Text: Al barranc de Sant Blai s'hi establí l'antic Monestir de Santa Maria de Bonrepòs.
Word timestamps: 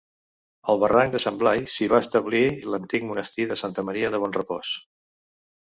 Al 0.71 0.79
barranc 0.83 1.13
de 1.17 1.21
Sant 1.25 1.37
Blai 1.43 1.61
s'hi 1.75 1.89
establí 1.99 2.41
l'antic 2.75 3.07
Monestir 3.11 3.49
de 3.53 3.61
Santa 3.65 3.87
Maria 3.91 4.13
de 4.17 4.25
Bonrepòs. 4.27 4.77